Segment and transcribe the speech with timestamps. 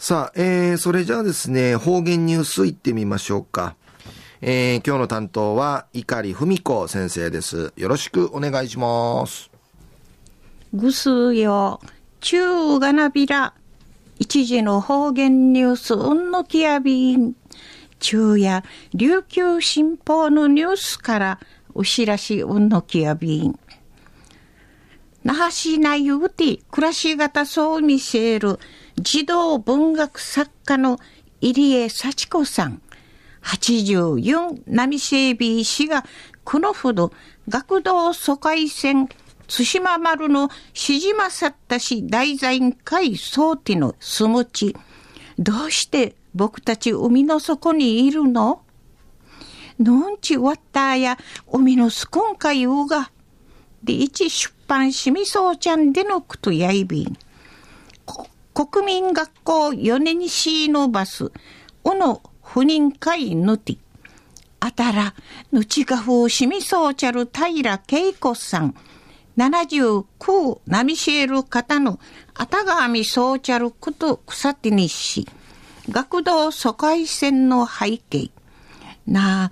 [0.00, 3.74] さあ、えー、それじゃあですね、方言ニュースいってみましょうか。
[4.40, 7.72] えー、今日の担当は、碇文子先生です。
[7.74, 9.50] よろしくお願いします。
[10.72, 11.80] ぐすよ、
[12.20, 13.54] 中がなびら、
[14.20, 17.34] 一時の方言ニュース、うんのきやびん。
[18.00, 18.62] 昼夜、
[18.94, 21.40] 琉球新報のニュースから、
[21.74, 23.58] お知らしうんのきやびん。
[25.24, 28.60] 那覇市内うて、暮らし方そう見せる、
[29.00, 30.98] 児童文学作家の
[31.40, 32.82] 入江幸子さん。
[33.42, 36.04] 84波整備士が
[36.42, 37.12] このほど
[37.48, 39.08] 学童疎開船
[39.46, 44.74] 対馬丸のしじまさったし大罪会総手のすむち。
[45.38, 48.62] どうして僕たち海の底にいるの？
[49.78, 51.16] のんちわったや
[51.52, 53.12] 海のすこんかゆうが。
[53.84, 57.16] で、一出版しみそうちゃんでのくとやいびん。
[58.58, 61.30] 国民学校4年しのバス、
[61.84, 63.76] おの不妊会ぬて、
[64.58, 65.14] あたら、
[65.52, 68.74] ぬちがふうしみそうちゃる平恵子さん、
[69.36, 72.00] 79なみしえる方の
[72.34, 75.28] あたがみそうちゃること草手にし、
[75.88, 78.32] 学童疎開船の背景、
[79.06, 79.50] なあ、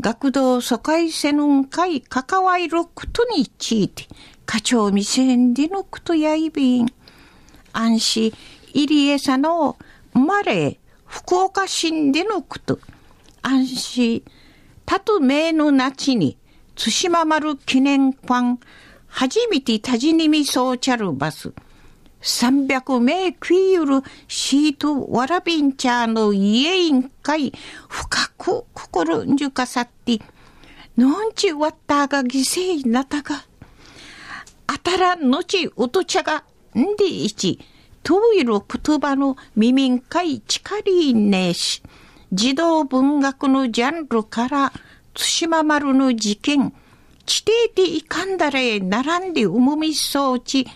[0.00, 4.08] 学童疎開船の会関わることについて、
[4.46, 6.86] 課長未成でのことやいびん。
[7.76, 8.32] 安心、
[8.84, 9.78] 入江さんの
[10.12, 12.78] 生まれ、福岡市でのこと、
[13.40, 14.22] 安心、
[14.84, 16.36] たとめの夏に、
[16.74, 18.58] 対馬丸記念館、
[19.06, 21.54] 初めてたじにみそうちゃるバス、
[22.20, 27.54] 300名食いゆるシートわらびんちゃの家員会、
[27.88, 30.20] 深く心んじゅかさって、
[30.98, 33.42] のんちわったが犠牲になったが、
[34.66, 36.44] あたらのちうとちゃが
[36.76, 37.58] んでいち、
[38.06, 41.82] といる言葉の耳会力りねえし、
[42.32, 44.72] 児童文学のジャンルから
[45.12, 46.72] 対馬丸の事件、
[47.24, 50.68] 地底でいかんだれ並んでうむみそうち、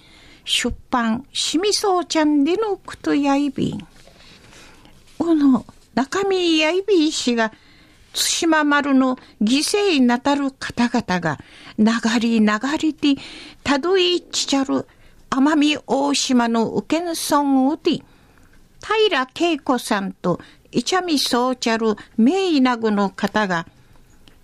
[0.44, 3.86] 出版、しみそうちゃんでのくとやいびん。
[5.16, 5.64] この
[5.94, 7.52] 中身やいびい氏が、
[8.12, 11.38] 対馬丸の犠牲なたる方々が、
[11.78, 11.84] 流
[12.18, 12.48] り流
[12.80, 13.22] りで、
[13.62, 14.88] たどいちちゃる、
[15.30, 18.02] 奄美大島のウケンソンウディ、
[18.82, 20.40] 平恵子さんと
[20.72, 23.68] イチャミソーチャルメイナグの方が、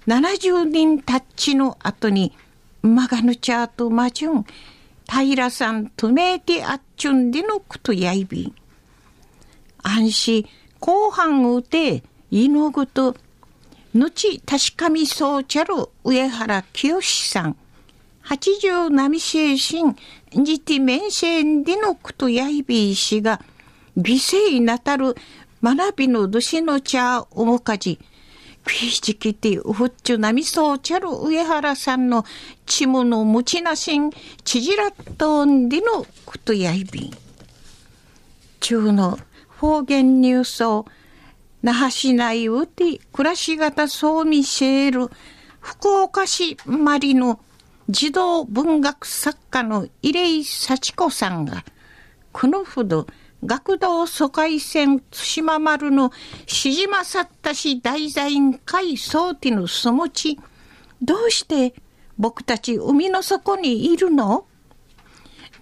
[0.07, 2.33] 70人たちの後に、
[2.83, 4.47] マガヌチャーとマジュン、
[5.09, 8.55] 平さんとめてあっちゅんでのくとやいび。
[9.83, 10.47] 安心、
[10.79, 13.17] 後半うて、いのぐと、
[13.93, 17.57] のち確かみそうちゃる上原清さん。
[18.29, 19.95] 八十波精神、
[20.45, 23.41] じて面線でのくとやいびいしが、
[23.97, 25.15] 美声なたる
[25.63, 28.01] 学びの年の茶おもかじ、
[28.67, 32.25] ピーチキティウフッチュナミソーチャル上原さんの
[32.67, 34.11] チムの持ちなしん、
[34.43, 37.11] ちじらっとんでのくとやいびん。
[38.59, 39.21] 中の
[39.57, 40.87] 方言ニュースを、
[41.63, 45.11] 那覇市内うて暮らし方そう見せる、
[45.61, 47.39] 福岡市マリの
[47.89, 51.65] 児童文学作家の入井幸子さんが、
[52.33, 53.07] このほど
[53.45, 56.11] 学童疎開船対馬丸の
[56.47, 60.41] しじまさったし大座員会総手のそもち、
[61.01, 61.75] どうして
[62.19, 64.47] 僕たち海の底にいるの？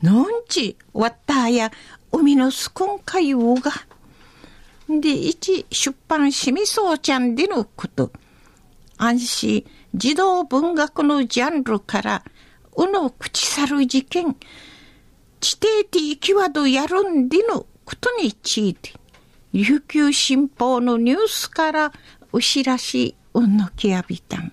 [0.03, 1.73] のんち、わったや
[2.11, 3.71] 海のすこんかゆうが？
[4.89, 8.13] で、一出版しみそうちゃんでのこと。
[8.97, 12.25] 安心、児童文学のジャンルから、
[12.77, 14.37] うの口去る事件、
[15.41, 18.93] 地底で行きわどやるんでのことについて、
[19.53, 21.93] 琉球新報のニュースから
[22.33, 24.53] お知らし、うんのきやびたん。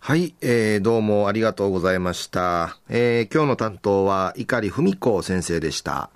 [0.00, 2.78] はい、えー、どうもありがとうございました。
[2.90, 6.10] えー、今日の担当は碇文子先生でした。